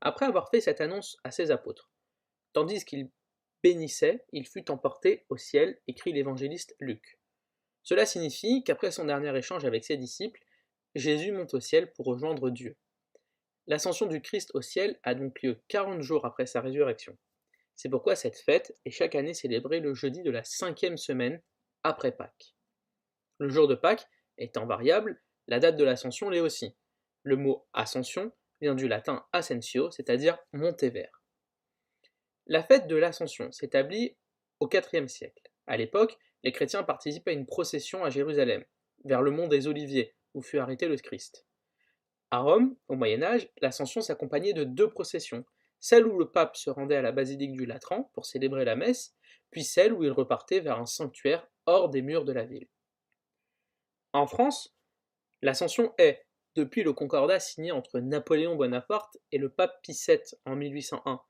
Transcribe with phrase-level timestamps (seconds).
[0.00, 1.90] Après avoir fait cette annonce à ses apôtres,
[2.52, 3.10] tandis qu'il
[3.62, 7.18] bénissait, il fut emporté au ciel, écrit l'évangéliste Luc.
[7.82, 10.40] Cela signifie qu'après son dernier échange avec ses disciples,
[10.94, 12.76] Jésus monte au ciel pour rejoindre Dieu.
[13.66, 17.16] L'ascension du Christ au ciel a donc lieu 40 jours après sa résurrection.
[17.76, 21.40] C'est pourquoi cette fête est chaque année célébrée le jeudi de la cinquième semaine
[21.82, 22.54] après Pâques.
[23.38, 26.76] Le jour de Pâques étant variable, la date de l'ascension l'est aussi.
[27.22, 31.22] Le mot ascension vient du latin ascensio, c'est-à-dire monter vers.
[32.46, 34.16] La fête de l'ascension s'établit
[34.58, 35.50] au IVe siècle.
[35.66, 38.64] À l'époque, les chrétiens participent à une procession à Jérusalem,
[39.04, 41.46] vers le mont des Oliviers, où fut arrêté le Christ.
[42.30, 45.44] À Rome, au Moyen Âge, l'ascension s'accompagnait de deux processions,
[45.80, 49.16] celle où le pape se rendait à la basilique du Latran pour célébrer la messe,
[49.50, 52.68] puis celle où il repartait vers un sanctuaire hors des murs de la ville.
[54.12, 54.76] En France,
[55.42, 56.24] l'ascension est,
[56.54, 61.20] depuis le concordat signé entre Napoléon Bonaparte et le pape Pie VII en 1801,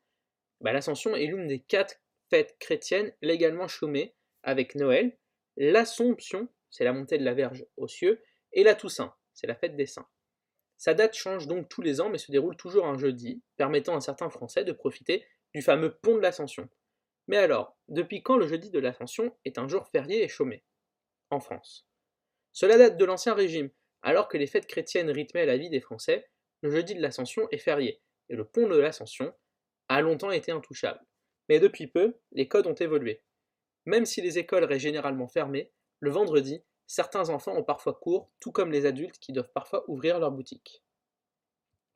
[0.60, 1.97] bah, l'ascension est l'une des quatre
[2.28, 5.16] fêtes chrétiennes légalement chômées, avec Noël,
[5.56, 8.22] l'Assomption, c'est la montée de la Verge aux cieux,
[8.53, 10.09] et la Toussaint, c'est la fête des saints.
[10.77, 14.00] Sa date change donc tous les ans, mais se déroule toujours un jeudi, permettant à
[14.00, 16.69] certains Français de profiter du fameux pont de l'Ascension.
[17.27, 20.65] Mais alors, depuis quand le jeudi de l'Ascension est un jour férié et chômé?
[21.31, 21.87] En France.
[22.53, 23.71] Cela date de l'Ancien Régime,
[24.03, 26.28] alors que les fêtes chrétiennes rythmaient la vie des Français,
[26.62, 29.34] le jeudi de l'Ascension est férié, et le pont de l'Ascension
[29.89, 31.05] a longtemps été intouchable.
[31.49, 33.22] Mais depuis peu, les codes ont évolué.
[33.84, 38.51] Même si les écoles restent généralement fermées, le vendredi, certains enfants ont parfois cours, tout
[38.51, 40.83] comme les adultes qui doivent parfois ouvrir leur boutique.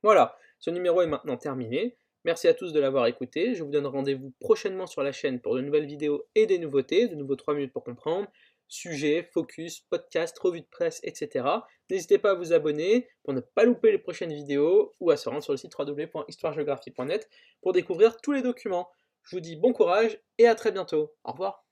[0.05, 1.97] Voilà, ce numéro est maintenant terminé.
[2.25, 3.57] Merci à tous de l'avoir écouté.
[3.57, 7.09] Je vous donne rendez-vous prochainement sur la chaîne pour de nouvelles vidéos et des nouveautés,
[7.09, 8.29] de nouveaux 3 minutes pour comprendre,
[8.69, 11.45] sujets, focus, podcast, revue de presse, etc.
[11.91, 15.29] N'hésitez pas à vous abonner pour ne pas louper les prochaines vidéos ou à se
[15.29, 17.29] rendre sur le site www.histoiregéographie.net
[17.63, 18.89] pour découvrir tous les documents.
[19.25, 21.13] Je vous dis bon courage et à très bientôt.
[21.25, 21.64] Au revoir.